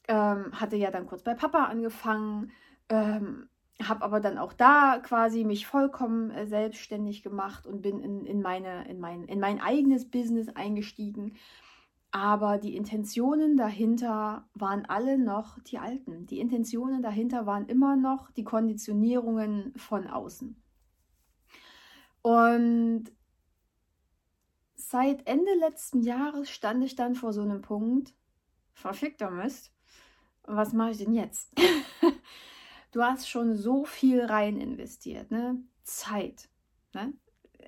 Ähm, 0.09 0.53
hatte 0.53 0.77
ja 0.77 0.91
dann 0.91 1.07
kurz 1.07 1.23
bei 1.23 1.35
Papa 1.35 1.65
angefangen, 1.65 2.51
ähm, 2.89 3.49
habe 3.83 4.03
aber 4.03 4.21
dann 4.21 4.39
auch 4.39 4.53
da 4.53 4.99
quasi 5.03 5.45
mich 5.45 5.67
vollkommen 5.67 6.31
äh, 6.31 6.47
selbstständig 6.47 7.23
gemacht 7.23 7.67
und 7.67 7.83
bin 7.83 8.01
in, 8.01 8.27
in, 8.27 8.43
meine, 8.43 8.89
in, 8.89 8.99
mein, 8.99 9.25
in 9.25 9.41
mein 9.41 9.61
eigenes 9.61 10.11
Business 10.11 10.49
eingestiegen. 10.49 11.35
Aber 12.11 12.59
die 12.59 12.77
Intentionen 12.77 13.57
dahinter 13.57 14.47
waren 14.55 14.85
alle 14.87 15.19
noch 15.19 15.59
die 15.61 15.79
alten. 15.79 16.27
Die 16.27 16.41
Intentionen 16.41 17.03
dahinter 17.03 17.47
waren 17.47 17.67
immer 17.67 17.97
noch 17.97 18.31
die 18.33 18.45
Konditionierungen 18.45 19.73
von 19.77 20.07
außen. 20.07 20.62
Und 22.23 23.11
seit 24.75 25.27
Ende 25.27 25.55
letzten 25.59 26.03
Jahres 26.03 26.51
stand 26.51 26.85
ich 26.85 26.95
dann 26.95 27.15
vor 27.15 27.33
so 27.33 27.43
einem 27.43 27.63
Punkt, 27.63 28.15
verfickter 28.73 29.31
Mist, 29.31 29.73
was 30.45 30.73
mache 30.73 30.93
ich 30.93 30.99
denn 30.99 31.13
jetzt? 31.13 31.53
du 32.93 33.03
hast 33.03 33.29
schon 33.29 33.57
so 33.57 33.85
viel 33.85 34.25
rein 34.25 34.61
investiert, 34.61 35.31
ne? 35.31 35.63
Zeit, 35.83 36.49
ne? 36.95 37.13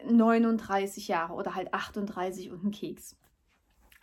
39 0.06 1.08
Jahre 1.08 1.34
oder 1.34 1.54
halt 1.54 1.72
38 1.72 2.50
und 2.50 2.64
ein 2.64 2.70
Keks. 2.72 3.16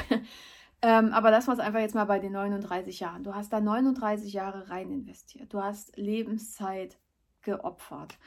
ähm, 0.82 1.14
aber 1.14 1.32
lassen 1.32 1.48
wir 1.48 1.54
es 1.54 1.60
einfach 1.60 1.80
jetzt 1.80 1.96
mal 1.96 2.06
bei 2.06 2.20
den 2.20 2.32
39 2.32 3.00
Jahren. 3.00 3.24
Du 3.24 3.36
hast 3.36 3.52
da 3.52 3.60
39 3.60 4.32
Jahre 4.34 4.70
rein 4.70 4.90
investiert. 4.92 5.54
Du 5.54 5.62
hast 5.62 5.96
Lebenszeit 5.98 6.98
geopfert. 7.42 8.18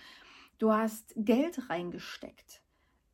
Du 0.58 0.72
hast 0.72 1.12
Geld 1.16 1.70
reingesteckt. 1.70 2.62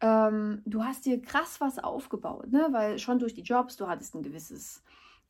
Ähm, 0.00 0.62
du 0.64 0.85
hast 0.85 1.04
dir 1.04 1.20
krass 1.20 1.61
was 1.61 1.78
aufgebaut, 1.78 2.50
ne? 2.50 2.68
weil 2.70 2.99
schon 2.99 3.18
durch 3.18 3.35
die 3.35 3.42
Jobs, 3.42 3.76
du 3.76 3.87
hattest 3.87 4.14
ein 4.14 4.23
gewisses 4.23 4.82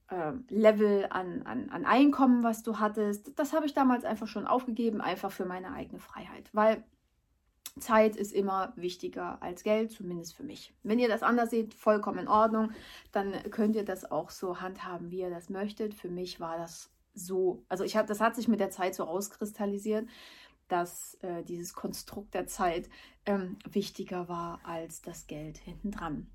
äh, 0.08 0.32
Level 0.48 1.06
an, 1.10 1.42
an, 1.42 1.70
an 1.70 1.84
Einkommen, 1.84 2.42
was 2.44 2.62
du 2.62 2.78
hattest. 2.78 3.32
Das 3.36 3.52
habe 3.52 3.66
ich 3.66 3.74
damals 3.74 4.04
einfach 4.04 4.28
schon 4.28 4.46
aufgegeben, 4.46 5.00
einfach 5.00 5.32
für 5.32 5.44
meine 5.44 5.72
eigene 5.72 5.98
Freiheit, 5.98 6.48
weil 6.52 6.84
Zeit 7.78 8.16
ist 8.16 8.32
immer 8.32 8.72
wichtiger 8.76 9.40
als 9.42 9.62
Geld, 9.62 9.92
zumindest 9.92 10.34
für 10.34 10.42
mich. 10.42 10.74
Wenn 10.82 10.98
ihr 10.98 11.08
das 11.08 11.22
anders 11.22 11.50
seht, 11.50 11.74
vollkommen 11.74 12.18
in 12.18 12.28
Ordnung, 12.28 12.72
dann 13.12 13.32
könnt 13.50 13.76
ihr 13.76 13.84
das 13.84 14.10
auch 14.10 14.30
so 14.30 14.60
handhaben, 14.60 15.10
wie 15.10 15.20
ihr 15.20 15.30
das 15.30 15.50
möchtet. 15.50 15.94
Für 15.94 16.08
mich 16.08 16.40
war 16.40 16.58
das 16.58 16.90
so, 17.14 17.64
also 17.68 17.84
ich 17.84 17.96
habe, 17.96 18.08
das 18.08 18.20
hat 18.20 18.34
sich 18.34 18.48
mit 18.48 18.60
der 18.60 18.70
Zeit 18.70 18.94
so 18.94 19.04
auskristallisiert, 19.04 20.06
dass 20.72 21.14
äh, 21.22 21.42
dieses 21.44 21.74
Konstrukt 21.74 22.34
der 22.34 22.46
Zeit 22.46 22.88
ähm, 23.26 23.58
wichtiger 23.70 24.28
war 24.28 24.60
als 24.64 25.02
das 25.02 25.26
Geld 25.26 25.58
hintendran. 25.58 26.26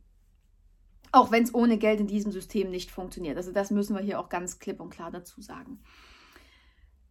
Auch 1.12 1.32
wenn 1.32 1.44
es 1.44 1.54
ohne 1.54 1.78
Geld 1.78 2.00
in 2.00 2.08
diesem 2.08 2.32
System 2.32 2.70
nicht 2.70 2.92
funktioniert. 2.92 3.38
Also 3.38 3.52
das 3.52 3.72
müssen 3.72 3.96
wir 3.96 4.04
hier 4.04 4.20
auch 4.20 4.30
ganz 4.30 4.60
klipp 4.60 4.80
und 4.80 4.90
klar 4.90 5.12
dazu 5.12 5.42
sagen. 5.42 5.80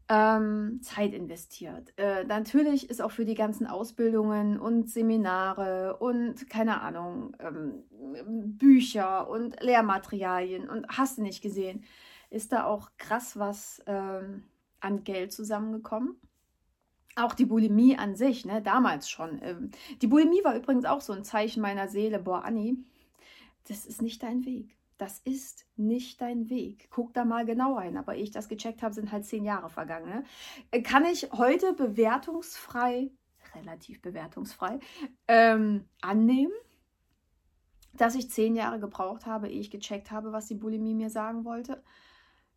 Ähm, 0.06 0.80
Zeit 0.82 1.14
investiert. 1.14 1.94
Äh, 1.96 2.24
natürlich 2.24 2.90
ist 2.90 3.00
auch 3.00 3.10
für 3.10 3.24
die 3.24 3.34
ganzen 3.34 3.66
Ausbildungen 3.66 4.58
und 4.58 4.90
Seminare 4.90 5.96
und 5.96 6.50
keine 6.50 6.82
Ahnung, 6.82 7.34
ähm, 7.38 7.84
Bücher 8.58 9.30
und 9.30 9.58
Lehrmaterialien 9.62 10.68
und 10.68 10.86
hast 10.88 11.16
du 11.16 11.22
nicht 11.22 11.40
gesehen, 11.40 11.84
ist 12.28 12.52
da 12.52 12.64
auch 12.64 12.90
krass 12.98 13.38
was 13.38 13.82
ähm, 13.86 14.44
an 14.80 15.04
Geld 15.04 15.32
zusammengekommen. 15.32 16.20
Auch 17.16 17.34
die 17.34 17.46
Bulimie 17.46 17.96
an 17.96 18.16
sich, 18.16 18.44
ne, 18.44 18.62
damals 18.62 19.08
schon. 19.08 19.40
Ähm, 19.42 19.70
die 20.02 20.06
Bulimie 20.06 20.44
war 20.44 20.56
übrigens 20.56 20.84
auch 20.84 21.00
so 21.00 21.12
ein 21.12 21.24
Zeichen 21.24 21.60
meiner 21.60 21.88
Seele. 21.88 22.18
Boah, 22.18 22.44
Anni, 22.44 22.76
das 23.68 23.86
ist 23.86 24.02
nicht 24.02 24.22
dein 24.22 24.44
Weg. 24.44 24.76
Das 24.98 25.18
ist 25.20 25.66
nicht 25.76 26.20
dein 26.20 26.48
Weg. 26.50 26.88
Guck 26.90 27.14
da 27.14 27.24
mal 27.24 27.44
genau 27.44 27.74
rein. 27.74 27.96
Aber 27.96 28.14
ehe 28.14 28.22
ich 28.22 28.30
das 28.30 28.48
gecheckt 28.48 28.82
habe, 28.82 28.94
sind 28.94 29.10
halt 29.10 29.26
zehn 29.26 29.44
Jahre 29.44 29.68
vergangen. 29.68 30.08
Ne? 30.08 30.24
Äh, 30.70 30.82
kann 30.82 31.04
ich 31.04 31.30
heute 31.32 31.72
bewertungsfrei, 31.72 33.10
relativ 33.54 34.00
bewertungsfrei, 34.02 34.78
ähm, 35.28 35.84
annehmen, 36.00 36.52
dass 37.92 38.14
ich 38.14 38.30
zehn 38.30 38.56
Jahre 38.56 38.80
gebraucht 38.80 39.26
habe, 39.26 39.48
ehe 39.48 39.60
ich 39.60 39.70
gecheckt 39.70 40.10
habe, 40.10 40.32
was 40.32 40.46
die 40.46 40.54
Bulimie 40.54 40.94
mir 40.94 41.10
sagen 41.10 41.44
wollte. 41.44 41.82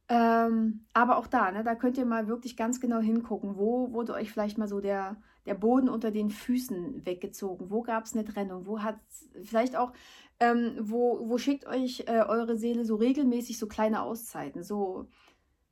Ähm, 0.10 0.86
aber 0.94 1.18
auch 1.18 1.28
da, 1.28 1.52
ne, 1.52 1.64
da 1.64 1.76
könnt 1.76 1.98
ihr 1.98 2.06
mal 2.06 2.28
wirklich 2.28 2.56
ganz 2.56 2.80
genau 2.80 3.00
hingucken, 3.00 3.58
wo 3.58 3.92
wurde 3.92 4.14
euch 4.14 4.32
vielleicht 4.32 4.58
mal 4.58 4.68
so 4.68 4.80
der, 4.80 5.18
der 5.46 5.54
Boden 5.54 5.90
unter 5.90 6.12
den 6.12 6.30
Füßen 6.30 7.06
weggezogen, 7.06 7.70
wo 7.70 7.82
gab 7.82 8.06
es 8.06 8.14
eine 8.14 8.24
Trennung, 8.24 8.66
wo 8.66 8.82
hat 8.82 9.00
vielleicht 9.44 9.76
auch, 9.76 9.92
ähm, 10.40 10.78
wo, 10.80 11.28
wo 11.28 11.38
schickt 11.38 11.68
euch 11.68 12.06
äh, 12.08 12.24
eure 12.26 12.56
Seele 12.56 12.86
so 12.86 12.96
regelmäßig 12.96 13.60
so 13.60 13.68
kleine 13.68 14.02
Auszeiten, 14.02 14.64
so, 14.64 15.10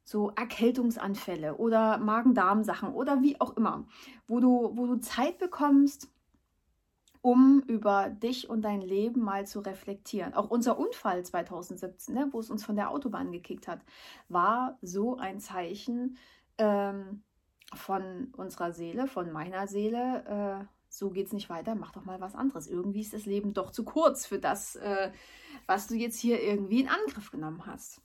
so 0.04 0.32
Erkältungsanfälle 0.32 1.56
oder 1.56 1.98
Magen-Darm-Sachen 1.98 2.94
oder 2.94 3.22
wie 3.22 3.39
auch 3.39 3.56
immer, 3.56 3.88
wo 4.27 4.42
du, 4.42 4.72
wo 4.75 4.86
du 4.86 4.98
Zeit 4.98 5.38
bekommst, 5.38 6.10
um 7.25 7.63
über 7.65 8.12
dich 8.12 8.51
und 8.51 8.62
dein 8.62 8.82
Leben 8.82 9.22
mal 9.22 9.48
zu 9.48 9.60
reflektieren. 9.60 10.36
Auch 10.36 10.51
unser 10.51 10.77
Unfall 10.77 11.25
2017, 11.25 12.13
ne, 12.13 12.27
wo 12.29 12.39
es 12.39 12.51
uns 12.51 12.63
von 12.63 12.75
der 12.75 12.91
Autobahn 12.91 13.32
gekickt 13.32 13.67
hat, 13.67 13.79
war 14.29 14.77
so 14.84 15.17
ein 15.17 15.39
Zeichen 15.39 16.17
ähm, 16.60 17.24
von 17.74 18.32
unserer 18.38 18.74
Seele, 18.74 19.08
von 19.08 19.32
meiner 19.32 19.65
Seele. 19.65 20.62
Äh, 20.62 20.65
so 20.88 21.10
geht 21.10 21.25
es 21.25 21.34
nicht 21.34 21.50
weiter, 21.50 21.74
mach 21.74 21.94
doch 21.94 22.05
mal 22.05 22.22
was 22.22 22.36
anderes. 22.36 22.67
Irgendwie 22.67 23.01
ist 23.01 23.13
das 23.13 23.25
Leben 23.25 23.55
doch 23.55 23.72
zu 23.72 23.84
kurz 23.86 24.27
für 24.27 24.38
das, 24.38 24.75
äh, 24.75 25.12
was 25.65 25.88
du 25.88 25.96
jetzt 25.96 26.20
hier 26.20 26.44
irgendwie 26.44 26.82
in 26.82 26.89
Angriff 26.89 27.32
genommen 27.32 27.65
hast. 27.65 28.03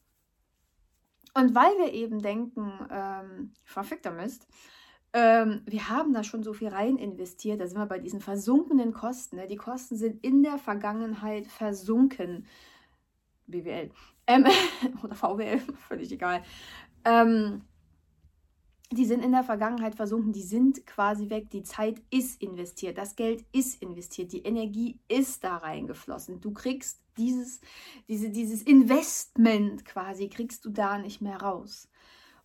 Und 1.34 1.54
weil 1.54 1.76
wir 1.76 1.92
eben 1.92 2.22
denken, 2.22 2.72
ähm, 2.90 3.52
verfickter 3.64 4.12
Mist, 4.12 4.48
ähm, 5.12 5.62
wir 5.66 5.88
haben 5.88 6.12
da 6.12 6.22
schon 6.22 6.42
so 6.42 6.52
viel 6.52 6.68
rein 6.68 6.96
investiert. 6.96 7.60
Da 7.60 7.66
sind 7.66 7.78
wir 7.78 7.86
bei 7.86 7.98
diesen 7.98 8.20
versunkenen 8.20 8.92
Kosten. 8.92 9.36
Ne? 9.36 9.46
Die 9.46 9.56
Kosten 9.56 9.96
sind 9.96 10.24
in 10.24 10.42
der 10.42 10.58
Vergangenheit 10.58 11.46
versunken. 11.46 12.46
BWL. 13.46 13.90
Ähm, 14.26 14.46
oder 15.02 15.14
VWL, 15.14 15.58
völlig 15.88 16.12
egal. 16.12 16.42
Ähm, 17.04 17.62
die 18.92 19.04
sind 19.04 19.24
in 19.24 19.30
der 19.30 19.44
Vergangenheit 19.44 19.94
versunken, 19.94 20.32
die 20.32 20.42
sind 20.42 20.84
quasi 20.84 21.30
weg, 21.30 21.48
die 21.50 21.62
Zeit 21.62 22.02
ist 22.10 22.42
investiert, 22.42 22.98
das 22.98 23.14
Geld 23.14 23.44
ist 23.52 23.80
investiert, 23.80 24.32
die 24.32 24.42
Energie 24.42 24.98
ist 25.06 25.44
da 25.44 25.58
reingeflossen. 25.58 26.40
Du 26.40 26.52
kriegst 26.52 27.00
dieses, 27.16 27.60
diese, 28.08 28.30
dieses 28.30 28.62
Investment 28.62 29.84
quasi, 29.84 30.28
kriegst 30.28 30.64
du 30.64 30.70
da 30.70 30.98
nicht 30.98 31.20
mehr 31.20 31.40
raus. 31.40 31.88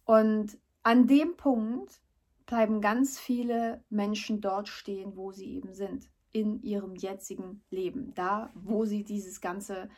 Und 0.04 0.58
an 0.84 1.08
dem 1.08 1.36
Punkt 1.36 2.00
bleiben 2.46 2.82
ganz 2.82 3.20
viele 3.20 3.84
Menschen 3.90 4.42
dort 4.42 4.68
stehen, 4.68 5.16
wo 5.16 5.32
sie 5.32 5.56
eben 5.56 5.74
sind, 5.74 6.10
in 6.32 6.62
ihrem 6.62 6.96
jetzigen 6.96 7.64
Leben, 7.70 8.14
da, 8.14 8.52
wo 8.56 8.86
sie 8.86 9.04
dieses 9.04 9.42
ganze, 9.42 9.90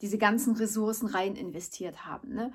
diese 0.00 0.18
ganzen 0.18 0.56
Ressourcen 0.56 1.06
rein 1.06 1.36
investiert 1.36 2.04
haben. 2.04 2.34
Ne? 2.34 2.52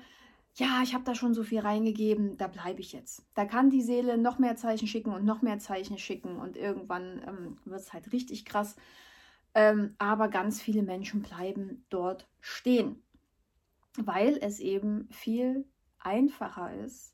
Ja, 0.56 0.82
ich 0.82 0.94
habe 0.94 1.04
da 1.04 1.14
schon 1.14 1.34
so 1.34 1.42
viel 1.42 1.60
reingegeben, 1.60 2.36
da 2.36 2.46
bleibe 2.46 2.80
ich 2.80 2.92
jetzt. 2.92 3.26
Da 3.34 3.44
kann 3.44 3.70
die 3.70 3.82
Seele 3.82 4.18
noch 4.18 4.38
mehr 4.38 4.56
Zeichen 4.56 4.86
schicken 4.86 5.12
und 5.12 5.24
noch 5.24 5.42
mehr 5.42 5.58
Zeichen 5.58 5.98
schicken 5.98 6.36
und 6.36 6.56
irgendwann 6.56 7.22
ähm, 7.26 7.58
wird 7.64 7.80
es 7.80 7.92
halt 7.92 8.12
richtig 8.12 8.44
krass. 8.44 8.76
Ähm, 9.54 9.94
aber 9.98 10.28
ganz 10.28 10.60
viele 10.60 10.82
Menschen 10.82 11.22
bleiben 11.22 11.84
dort 11.88 12.28
stehen, 12.40 13.02
weil 13.96 14.36
es 14.40 14.60
eben 14.60 15.08
viel 15.10 15.64
einfacher 15.98 16.74
ist, 16.84 17.13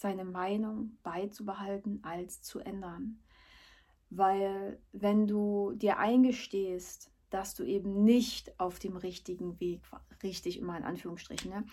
seine 0.00 0.24
Meinung 0.24 0.96
beizubehalten 1.02 2.00
als 2.02 2.42
zu 2.42 2.60
ändern. 2.60 3.18
Weil 4.08 4.80
wenn 4.92 5.26
du 5.26 5.72
dir 5.72 5.98
eingestehst, 5.98 7.12
dass 7.28 7.54
du 7.54 7.62
eben 7.62 8.02
nicht 8.02 8.58
auf 8.58 8.78
dem 8.80 8.96
richtigen 8.96 9.60
Weg 9.60 9.80
war, 9.92 10.04
richtig 10.22 10.58
immer 10.58 10.76
in 10.76 10.82
Anführungsstrichen, 10.82 11.50
ne? 11.50 11.64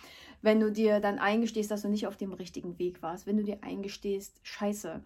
wenn 0.41 0.59
du 0.59 0.71
dir 0.71 0.99
dann 0.99 1.17
eingestehst, 1.17 1.71
dass 1.71 1.81
du 1.81 1.89
nicht 1.89 2.05
auf 2.05 2.17
dem 2.17 2.33
richtigen 2.33 2.77
Weg 2.77 3.01
warst, 3.01 3.25
wenn 3.25 3.37
du 3.37 3.43
dir 3.43 3.63
eingestehst, 3.63 4.39
scheiße, 4.43 5.03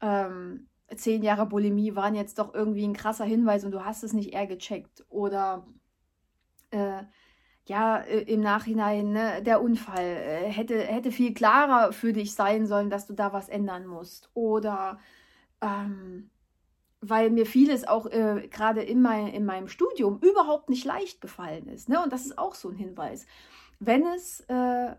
ähm, 0.00 0.66
zehn 0.96 1.22
Jahre 1.22 1.46
Bulimie 1.46 1.94
waren 1.94 2.14
jetzt 2.14 2.38
doch 2.38 2.54
irgendwie 2.54 2.86
ein 2.86 2.92
krasser 2.94 3.24
Hinweis 3.24 3.64
und 3.64 3.70
du 3.70 3.84
hast 3.84 4.02
es 4.02 4.12
nicht 4.12 4.32
eher 4.32 4.46
gecheckt 4.46 5.04
oder 5.08 5.66
äh, 6.70 7.04
ja, 7.66 7.98
äh, 7.98 8.20
im 8.22 8.40
Nachhinein, 8.40 9.12
ne, 9.12 9.42
der 9.42 9.62
Unfall 9.62 10.04
äh, 10.04 10.50
hätte, 10.50 10.78
hätte 10.78 11.10
viel 11.10 11.32
klarer 11.32 11.92
für 11.92 12.12
dich 12.12 12.34
sein 12.34 12.66
sollen, 12.66 12.90
dass 12.90 13.06
du 13.06 13.14
da 13.14 13.32
was 13.32 13.48
ändern 13.48 13.86
musst. 13.86 14.30
Oder 14.34 14.98
ähm, 15.60 16.30
weil 17.00 17.30
mir 17.30 17.46
vieles 17.46 17.86
auch 17.86 18.06
äh, 18.06 18.48
gerade 18.50 18.82
in, 18.82 19.02
mein, 19.02 19.28
in 19.28 19.44
meinem 19.44 19.68
Studium 19.68 20.18
überhaupt 20.20 20.70
nicht 20.70 20.84
leicht 20.84 21.20
gefallen 21.20 21.68
ist. 21.68 21.88
Ne? 21.88 22.02
Und 22.02 22.12
das 22.12 22.24
ist 22.24 22.38
auch 22.38 22.54
so 22.54 22.68
ein 22.68 22.76
Hinweis. 22.76 23.26
Wenn 23.78 24.06
es 24.06 24.40
äh, 24.48 24.94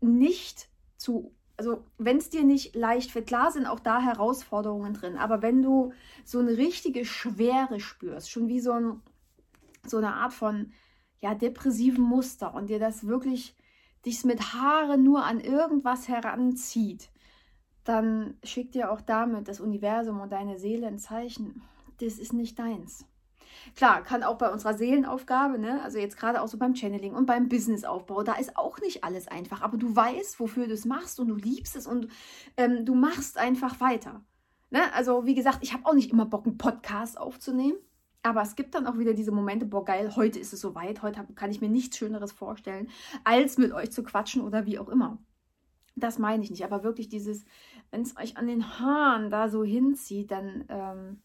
nicht 0.00 0.68
zu, 0.96 1.34
also 1.56 1.84
wenn 1.98 2.18
es 2.18 2.30
dir 2.30 2.44
nicht 2.44 2.74
leicht 2.74 3.10
fällt, 3.10 3.26
klar 3.26 3.50
sind 3.50 3.66
auch 3.66 3.80
da 3.80 4.00
Herausforderungen 4.00 4.94
drin, 4.94 5.16
aber 5.16 5.42
wenn 5.42 5.62
du 5.62 5.92
so 6.24 6.40
eine 6.40 6.56
richtige 6.56 7.04
Schwere 7.04 7.80
spürst, 7.80 8.30
schon 8.30 8.48
wie 8.48 8.60
so, 8.60 8.72
ein, 8.72 9.02
so 9.86 9.98
eine 9.98 10.14
Art 10.14 10.32
von 10.32 10.72
ja, 11.24 11.34
depressiven 11.34 12.04
Muster 12.04 12.54
und 12.54 12.68
dir 12.68 12.78
das 12.78 13.06
wirklich 13.06 13.56
dich 14.04 14.24
mit 14.24 14.52
Haare 14.52 14.98
nur 14.98 15.24
an 15.24 15.40
irgendwas 15.40 16.06
heranzieht, 16.06 17.08
dann 17.82 18.36
schickt 18.44 18.74
dir 18.74 18.92
auch 18.92 19.00
damit 19.00 19.48
das 19.48 19.58
Universum 19.58 20.20
und 20.20 20.32
deine 20.32 20.58
Seele 20.58 20.86
ein 20.86 20.98
Zeichen. 20.98 21.62
Das 21.98 22.18
ist 22.18 22.34
nicht 22.34 22.58
deins. 22.58 23.06
Klar, 23.74 24.02
kann 24.02 24.22
auch 24.22 24.36
bei 24.36 24.52
unserer 24.52 24.74
Seelenaufgabe, 24.74 25.58
ne? 25.58 25.82
also 25.82 25.98
jetzt 25.98 26.18
gerade 26.18 26.42
auch 26.42 26.48
so 26.48 26.58
beim 26.58 26.74
Channeling 26.74 27.14
und 27.14 27.24
beim 27.24 27.48
Businessaufbau, 27.48 28.22
da 28.22 28.34
ist 28.34 28.58
auch 28.58 28.78
nicht 28.80 29.02
alles 29.02 29.26
einfach, 29.26 29.62
aber 29.62 29.78
du 29.78 29.96
weißt, 29.96 30.38
wofür 30.38 30.66
du 30.66 30.74
es 30.74 30.84
machst 30.84 31.18
und 31.20 31.28
du 31.28 31.36
liebst 31.36 31.74
es 31.74 31.86
und 31.86 32.08
ähm, 32.58 32.84
du 32.84 32.94
machst 32.94 33.38
einfach 33.38 33.80
weiter. 33.80 34.22
Ne? 34.68 34.92
Also 34.92 35.24
wie 35.24 35.34
gesagt, 35.34 35.60
ich 35.62 35.72
habe 35.72 35.86
auch 35.86 35.94
nicht 35.94 36.10
immer 36.10 36.26
Bock, 36.26 36.44
einen 36.44 36.58
Podcast 36.58 37.16
aufzunehmen. 37.16 37.78
Aber 38.24 38.40
es 38.40 38.56
gibt 38.56 38.74
dann 38.74 38.86
auch 38.86 38.96
wieder 38.96 39.12
diese 39.12 39.32
Momente, 39.32 39.66
boah, 39.66 39.84
geil, 39.84 40.16
heute 40.16 40.38
ist 40.38 40.54
es 40.54 40.60
soweit, 40.62 41.02
heute 41.02 41.26
kann 41.34 41.50
ich 41.50 41.60
mir 41.60 41.68
nichts 41.68 41.98
Schöneres 41.98 42.32
vorstellen, 42.32 42.88
als 43.22 43.58
mit 43.58 43.70
euch 43.72 43.92
zu 43.92 44.02
quatschen 44.02 44.40
oder 44.40 44.64
wie 44.64 44.78
auch 44.78 44.88
immer. 44.88 45.18
Das 45.94 46.18
meine 46.18 46.42
ich 46.42 46.50
nicht, 46.50 46.64
aber 46.64 46.82
wirklich 46.82 47.10
dieses, 47.10 47.44
wenn 47.90 48.00
es 48.00 48.16
euch 48.16 48.38
an 48.38 48.46
den 48.46 48.80
Haaren 48.80 49.28
da 49.28 49.50
so 49.50 49.62
hinzieht, 49.62 50.30
dann 50.30 50.64
ähm, 50.70 51.22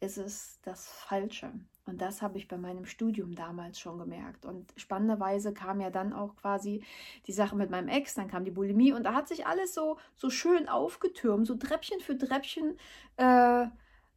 ist 0.00 0.16
es 0.16 0.58
das 0.62 0.88
Falsche. 0.88 1.52
Und 1.84 2.00
das 2.00 2.22
habe 2.22 2.38
ich 2.38 2.48
bei 2.48 2.56
meinem 2.56 2.86
Studium 2.86 3.34
damals 3.34 3.78
schon 3.78 3.98
gemerkt. 3.98 4.46
Und 4.46 4.72
spannenderweise 4.76 5.52
kam 5.52 5.82
ja 5.82 5.90
dann 5.90 6.14
auch 6.14 6.34
quasi 6.34 6.82
die 7.26 7.32
Sache 7.32 7.56
mit 7.56 7.68
meinem 7.68 7.88
Ex, 7.88 8.14
dann 8.14 8.28
kam 8.28 8.46
die 8.46 8.50
Bulimie 8.50 8.94
und 8.94 9.02
da 9.02 9.12
hat 9.12 9.28
sich 9.28 9.46
alles 9.46 9.74
so, 9.74 9.98
so 10.16 10.30
schön 10.30 10.66
aufgetürmt, 10.66 11.46
so 11.46 11.56
Treppchen 11.56 12.00
für 12.00 12.16
Treppchen, 12.16 12.78
äh, 13.18 13.66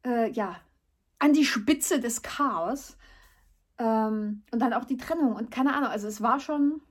äh, 0.05 0.31
ja, 0.31 0.61
an 1.24 1.32
die 1.32 1.46
Spitze 1.46 2.01
des 2.01 2.22
Chaos. 2.22 2.98
Ähm, 3.77 4.44
und 4.51 4.60
dann 4.60 4.74
auch 4.74 4.84
die 4.84 4.98
Trennung 4.98 5.36
und 5.36 5.51
keine 5.51 5.74
Ahnung, 5.74 5.89
also 5.89 6.06
es 6.06 6.22
war 6.22 6.42
schon 6.42 6.82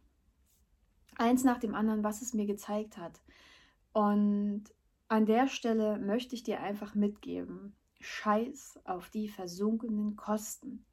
eins 1.17 1.45
nach 1.45 1.59
dem 1.59 1.75
anderen, 1.75 2.03
was 2.03 2.23
es 2.23 2.33
mir 2.33 2.47
gezeigt 2.47 2.97
hat. 2.97 3.21
Und 3.93 4.65
an 5.09 5.27
der 5.27 5.49
Stelle 5.49 5.99
möchte 5.99 6.35
ich 6.35 6.43
dir 6.43 6.61
einfach 6.61 6.95
mitgeben, 6.95 7.77
scheiß 8.01 8.81
auf 8.85 9.11
die 9.11 9.29
versunkenen 9.29 10.17
Kosten. 10.17 10.87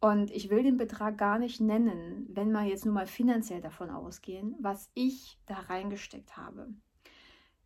Und 0.00 0.30
ich 0.30 0.48
will 0.48 0.62
den 0.62 0.78
Betrag 0.78 1.18
gar 1.18 1.38
nicht 1.38 1.60
nennen, 1.60 2.26
wenn 2.30 2.50
wir 2.50 2.62
jetzt 2.62 2.86
nur 2.86 2.94
mal 2.94 3.06
finanziell 3.06 3.60
davon 3.60 3.90
ausgehen, 3.90 4.56
was 4.58 4.90
ich 4.94 5.38
da 5.44 5.56
reingesteckt 5.56 6.38
habe. 6.38 6.72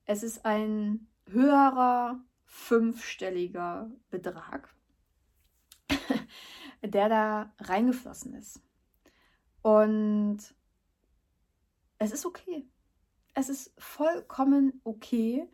Es 0.07 0.25
ist 0.25 0.45
ein 0.45 1.07
höherer 1.29 2.21
fünfstelliger 2.45 3.93
Betrag 4.11 4.69
der 6.83 7.09
da 7.09 7.55
reingeflossen 7.59 8.35
ist. 8.35 8.63
Und 9.63 10.39
es 11.99 12.13
ist 12.13 12.27
okay. 12.27 12.69
Es 13.35 13.49
ist 13.49 13.73
vollkommen 13.79 14.81
okay, 14.85 15.49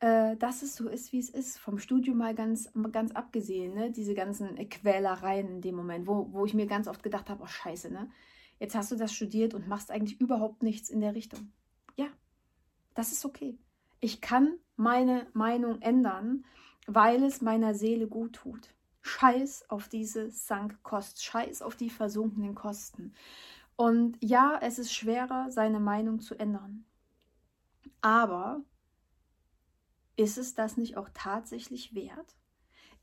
äh, 0.00 0.36
dass 0.36 0.62
es 0.62 0.76
so 0.76 0.88
ist, 0.88 1.12
wie 1.12 1.18
es 1.18 1.30
ist. 1.30 1.58
Vom 1.58 1.78
Studium 1.78 2.18
mal 2.18 2.34
ganz, 2.34 2.70
ganz 2.92 3.12
abgesehen, 3.12 3.74
ne? 3.74 3.90
diese 3.90 4.14
ganzen 4.14 4.56
Quälereien 4.68 5.48
in 5.48 5.60
dem 5.60 5.76
Moment, 5.76 6.06
wo, 6.06 6.32
wo 6.32 6.44
ich 6.44 6.54
mir 6.54 6.66
ganz 6.66 6.88
oft 6.88 7.02
gedacht 7.02 7.30
habe, 7.30 7.42
oh 7.42 7.46
scheiße, 7.46 7.90
ne? 7.90 8.10
Jetzt 8.60 8.76
hast 8.76 8.92
du 8.92 8.96
das 8.96 9.12
studiert 9.12 9.52
und 9.52 9.66
machst 9.66 9.90
eigentlich 9.90 10.20
überhaupt 10.20 10.62
nichts 10.62 10.88
in 10.88 11.00
der 11.00 11.14
Richtung. 11.14 11.52
Ja, 11.96 12.06
das 12.94 13.12
ist 13.12 13.24
okay. 13.24 13.58
Ich 14.00 14.20
kann 14.20 14.58
meine 14.76 15.26
Meinung 15.32 15.80
ändern, 15.82 16.44
weil 16.86 17.22
es 17.24 17.40
meiner 17.40 17.74
Seele 17.74 18.06
gut 18.06 18.34
tut. 18.34 18.73
Scheiß 19.06 19.68
auf 19.68 19.88
diese 19.88 20.30
Sankkost, 20.30 21.22
scheiß 21.22 21.60
auf 21.60 21.76
die 21.76 21.90
versunkenen 21.90 22.54
Kosten. 22.54 23.12
Und 23.76 24.16
ja, 24.20 24.58
es 24.62 24.78
ist 24.78 24.94
schwerer, 24.94 25.50
seine 25.50 25.78
Meinung 25.78 26.20
zu 26.20 26.34
ändern. 26.34 26.86
Aber 28.00 28.62
ist 30.16 30.38
es 30.38 30.54
das 30.54 30.78
nicht 30.78 30.96
auch 30.96 31.10
tatsächlich 31.12 31.94
wert? 31.94 32.34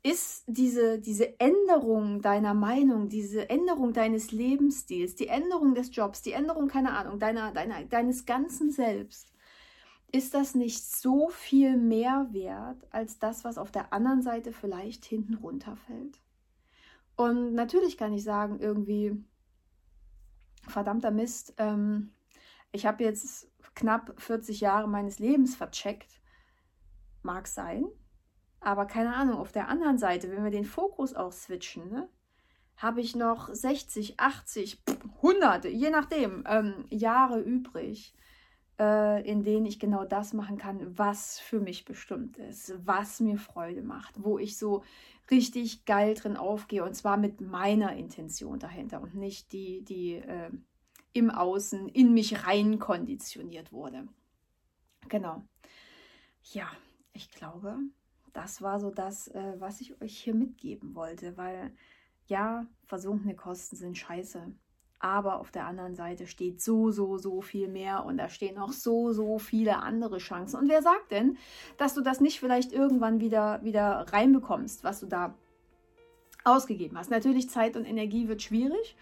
Ist 0.02 0.42
diese, 0.48 0.98
diese 0.98 1.38
Änderung 1.38 2.20
deiner 2.20 2.54
Meinung, 2.54 3.08
diese 3.08 3.48
Änderung 3.48 3.92
deines 3.92 4.32
Lebensstils, 4.32 5.14
die 5.14 5.28
Änderung 5.28 5.76
des 5.76 5.94
Jobs, 5.94 6.20
die 6.22 6.32
Änderung, 6.32 6.66
keine 6.66 6.94
Ahnung, 6.94 7.20
deiner, 7.20 7.52
deiner, 7.52 7.84
deines 7.84 8.26
ganzen 8.26 8.72
Selbst, 8.72 9.32
ist 10.12 10.34
das 10.34 10.54
nicht 10.54 10.84
so 10.84 11.30
viel 11.30 11.76
mehr 11.76 12.28
wert 12.32 12.86
als 12.90 13.18
das, 13.18 13.44
was 13.44 13.56
auf 13.56 13.72
der 13.72 13.92
anderen 13.92 14.22
Seite 14.22 14.52
vielleicht 14.52 15.06
hinten 15.06 15.34
runterfällt? 15.34 16.20
Und 17.16 17.54
natürlich 17.54 17.96
kann 17.96 18.12
ich 18.12 18.22
sagen, 18.22 18.60
irgendwie, 18.60 19.16
verdammter 20.68 21.10
Mist, 21.10 21.54
ähm, 21.56 22.12
ich 22.72 22.86
habe 22.86 23.04
jetzt 23.04 23.50
knapp 23.74 24.14
40 24.20 24.60
Jahre 24.60 24.88
meines 24.88 25.18
Lebens 25.18 25.56
vercheckt. 25.56 26.20
Mag 27.22 27.46
sein, 27.46 27.86
aber 28.60 28.86
keine 28.86 29.14
Ahnung, 29.14 29.38
auf 29.38 29.52
der 29.52 29.68
anderen 29.68 29.98
Seite, 29.98 30.30
wenn 30.30 30.44
wir 30.44 30.50
den 30.50 30.64
Fokus 30.64 31.14
auch 31.14 31.32
switchen, 31.32 31.90
ne, 31.90 32.08
habe 32.76 33.00
ich 33.00 33.14
noch 33.14 33.52
60, 33.52 34.18
80, 34.18 34.82
100, 35.16 35.66
je 35.66 35.90
nachdem, 35.90 36.44
ähm, 36.46 36.84
Jahre 36.88 37.40
übrig, 37.40 38.14
äh, 38.78 39.28
in 39.28 39.44
denen 39.44 39.66
ich 39.66 39.78
genau 39.78 40.04
das 40.04 40.32
machen 40.32 40.58
kann, 40.58 40.98
was 40.98 41.38
für 41.38 41.60
mich 41.60 41.84
bestimmt 41.84 42.38
ist, 42.38 42.74
was 42.84 43.20
mir 43.20 43.38
Freude 43.38 43.82
macht, 43.82 44.22
wo 44.22 44.38
ich 44.38 44.56
so 44.56 44.82
richtig 45.30 45.84
geil 45.84 46.14
drin 46.14 46.36
aufgehe 46.36 46.84
und 46.84 46.94
zwar 46.94 47.16
mit 47.16 47.40
meiner 47.40 47.94
Intention 47.96 48.58
dahinter 48.58 49.00
und 49.00 49.14
nicht 49.14 49.52
die, 49.52 49.82
die 49.82 50.14
äh, 50.14 50.50
im 51.12 51.30
Außen 51.30 51.88
in 51.88 52.14
mich 52.14 52.46
rein 52.46 52.78
konditioniert 52.78 53.72
wurde. 53.72 54.08
Genau. 55.08 55.42
Ja, 56.52 56.68
ich 57.12 57.30
glaube, 57.30 57.78
das 58.32 58.62
war 58.62 58.80
so 58.80 58.90
das, 58.90 59.28
äh, 59.28 59.54
was 59.58 59.80
ich 59.80 60.00
euch 60.00 60.16
hier 60.16 60.34
mitgeben 60.34 60.94
wollte, 60.94 61.36
weil 61.36 61.72
ja, 62.26 62.66
versunkene 62.84 63.34
Kosten 63.34 63.76
sind 63.76 63.98
scheiße. 63.98 64.54
Aber 65.02 65.40
auf 65.40 65.50
der 65.50 65.66
anderen 65.66 65.96
Seite 65.96 66.28
steht 66.28 66.62
so, 66.62 66.92
so, 66.92 67.18
so 67.18 67.40
viel 67.40 67.66
mehr 67.66 68.04
und 68.04 68.18
da 68.18 68.28
stehen 68.28 68.54
noch 68.54 68.70
so, 68.70 69.12
so 69.12 69.40
viele 69.40 69.78
andere 69.78 70.18
Chancen. 70.18 70.60
Und 70.60 70.68
wer 70.68 70.80
sagt 70.80 71.10
denn, 71.10 71.36
dass 71.76 71.94
du 71.94 72.02
das 72.02 72.20
nicht 72.20 72.38
vielleicht 72.38 72.72
irgendwann 72.72 73.18
wieder, 73.18 73.60
wieder 73.64 74.06
reinbekommst, 74.12 74.84
was 74.84 75.00
du 75.00 75.06
da 75.06 75.34
ausgegeben 76.44 76.96
hast? 76.96 77.10
Natürlich, 77.10 77.50
Zeit 77.50 77.76
und 77.76 77.84
Energie 77.84 78.28
wird 78.28 78.42
schwierig. 78.42 78.96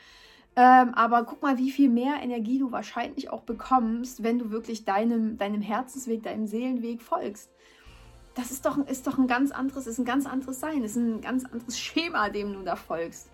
Ähm, 0.57 0.95
aber 0.95 1.25
guck 1.25 1.43
mal, 1.43 1.59
wie 1.59 1.71
viel 1.71 1.91
mehr 1.91 2.15
Energie 2.23 2.59
du 2.59 2.73
wahrscheinlich 2.73 3.29
auch 3.29 3.43
bekommst, 3.43 4.23
wenn 4.23 4.39
du 4.39 4.51
wirklich 4.51 4.87
deinem, 4.87 5.37
deinem 5.37 5.61
Herzensweg, 5.61 6.23
deinem 6.23 6.47
Seelenweg 6.47 7.03
folgst. 7.03 7.51
Das 8.35 8.51
ist 8.51 8.65
doch, 8.65 8.79
ist 8.87 9.07
doch 9.07 9.19
ein 9.19 9.27
ganz 9.27 9.51
anderes, 9.51 9.87
ist 9.87 9.99
ein 9.99 10.07
ganz 10.07 10.25
anderes 10.25 10.61
Sein, 10.61 10.83
ist 10.83 10.97
ein 10.97 11.21
ganz 11.21 11.45
anderes 11.45 11.79
Schema, 11.79 12.31
dem 12.31 12.55
du 12.55 12.63
da 12.63 12.75
folgst. 12.75 13.29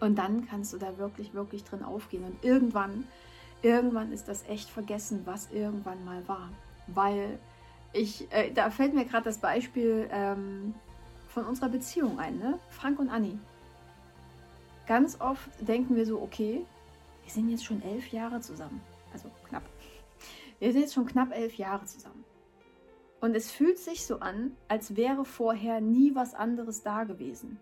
Und 0.00 0.16
dann 0.16 0.46
kannst 0.46 0.72
du 0.72 0.78
da 0.78 0.98
wirklich, 0.98 1.34
wirklich 1.34 1.64
drin 1.64 1.82
aufgehen. 1.82 2.24
Und 2.24 2.44
irgendwann, 2.44 3.06
irgendwann 3.62 4.12
ist 4.12 4.28
das 4.28 4.46
echt 4.48 4.68
vergessen, 4.68 5.22
was 5.24 5.50
irgendwann 5.50 6.04
mal 6.04 6.26
war. 6.28 6.50
Weil 6.86 7.38
ich, 7.92 8.30
äh, 8.30 8.52
da 8.52 8.70
fällt 8.70 8.94
mir 8.94 9.06
gerade 9.06 9.24
das 9.24 9.38
Beispiel 9.38 10.08
ähm, 10.10 10.74
von 11.28 11.44
unserer 11.44 11.68
Beziehung 11.68 12.18
ein, 12.18 12.38
ne? 12.38 12.58
Frank 12.68 12.98
und 12.98 13.08
Anni. 13.08 13.38
Ganz 14.86 15.20
oft 15.20 15.50
denken 15.66 15.96
wir 15.96 16.06
so, 16.06 16.20
okay, 16.20 16.64
wir 17.24 17.32
sind 17.32 17.50
jetzt 17.50 17.64
schon 17.64 17.82
elf 17.82 18.12
Jahre 18.12 18.40
zusammen. 18.40 18.80
Also 19.12 19.30
knapp. 19.48 19.64
Wir 20.58 20.72
sind 20.72 20.82
jetzt 20.82 20.94
schon 20.94 21.06
knapp 21.06 21.32
elf 21.34 21.54
Jahre 21.54 21.84
zusammen. 21.86 22.24
Und 23.20 23.34
es 23.34 23.50
fühlt 23.50 23.78
sich 23.78 24.06
so 24.06 24.20
an, 24.20 24.56
als 24.68 24.94
wäre 24.94 25.24
vorher 25.24 25.80
nie 25.80 26.14
was 26.14 26.34
anderes 26.34 26.82
da 26.82 27.04
gewesen. 27.04 27.58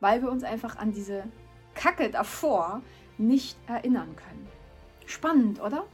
Weil 0.00 0.22
wir 0.22 0.30
uns 0.30 0.44
einfach 0.44 0.76
an 0.76 0.92
diese 0.92 1.24
Kacke 1.74 2.10
davor 2.10 2.82
nicht 3.18 3.56
erinnern 3.66 4.14
können. 4.16 4.46
Spannend, 5.06 5.60
oder? 5.60 5.84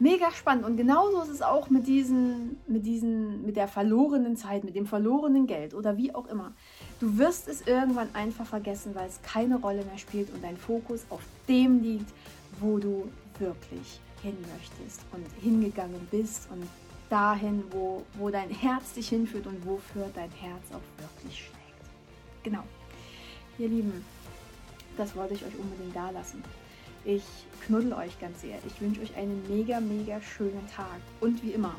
Mega 0.00 0.32
spannend. 0.32 0.64
Und 0.64 0.76
genauso 0.76 1.22
ist 1.22 1.28
es 1.28 1.42
auch 1.42 1.70
mit 1.70 1.86
diesen, 1.86 2.58
mit 2.66 2.84
diesen, 2.84 3.46
mit 3.46 3.56
der 3.56 3.68
verlorenen 3.68 4.36
Zeit, 4.36 4.64
mit 4.64 4.74
dem 4.74 4.86
verlorenen 4.86 5.46
Geld 5.46 5.72
oder 5.72 5.96
wie 5.96 6.14
auch 6.14 6.26
immer. 6.26 6.52
Du 6.98 7.16
wirst 7.16 7.46
es 7.46 7.62
irgendwann 7.62 8.08
einfach 8.12 8.46
vergessen, 8.46 8.94
weil 8.94 9.08
es 9.08 9.20
keine 9.22 9.56
Rolle 9.56 9.84
mehr 9.84 9.98
spielt 9.98 10.32
und 10.34 10.42
dein 10.42 10.56
Fokus 10.56 11.04
auf 11.10 11.20
dem 11.48 11.80
liegt, 11.80 12.10
wo 12.60 12.78
du 12.78 13.08
wirklich 13.38 14.00
hin 14.22 14.36
möchtest 14.56 15.02
und 15.12 15.24
hingegangen 15.42 16.08
bist 16.10 16.48
und 16.50 16.66
dahin, 17.08 17.62
wo, 17.70 18.02
wo 18.14 18.30
dein 18.30 18.50
Herz 18.50 18.94
dich 18.94 19.08
hinführt 19.10 19.46
und 19.46 19.64
wofür 19.64 20.10
dein 20.14 20.30
Herz 20.30 20.62
auch 20.72 21.02
wirklich 21.02 21.38
schlägt. 21.38 22.42
Genau. 22.42 22.64
Ihr 23.58 23.68
Lieben, 23.68 24.04
das 24.96 25.14
wollte 25.16 25.34
ich 25.34 25.44
euch 25.44 25.56
unbedingt 25.58 25.94
da 25.94 26.10
lassen. 26.10 26.42
Ich 27.04 27.24
knuddel 27.66 27.92
euch 27.92 28.18
ganz 28.18 28.40
sehr. 28.40 28.58
Ich 28.66 28.80
wünsche 28.80 29.02
euch 29.02 29.14
einen 29.16 29.42
mega, 29.48 29.80
mega 29.80 30.20
schönen 30.20 30.66
Tag. 30.74 31.00
Und 31.20 31.42
wie 31.42 31.50
immer, 31.50 31.74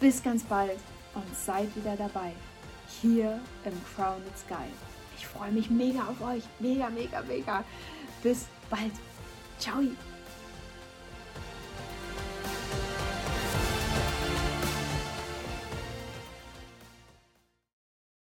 bis 0.00 0.22
ganz 0.22 0.42
bald 0.44 0.78
und 1.14 1.36
seid 1.36 1.74
wieder 1.76 1.96
dabei. 1.96 2.32
Hier 3.00 3.40
im 3.64 3.72
Crowned 3.94 4.36
Sky. 4.36 4.66
Ich 5.16 5.26
freue 5.26 5.52
mich 5.52 5.70
mega 5.70 6.00
auf 6.00 6.20
euch. 6.22 6.42
Mega, 6.58 6.90
mega, 6.90 7.22
mega. 7.22 7.64
Bis 8.22 8.46
bald. 8.68 8.92
Ciao. 9.58 9.82